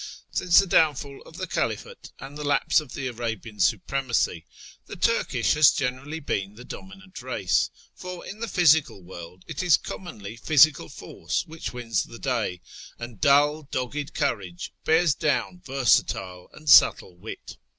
[0.31, 4.45] Since the downfall of the Caliphate and the lapse of the Arabian supremacy,
[4.87, 9.77] the Turkish has generally been the dominant race; for in the physical world it is
[9.77, 12.61] commonly physical force which wins the day,
[12.97, 17.57] and dull, doGf^ed courage bears down versatile and subtle wit.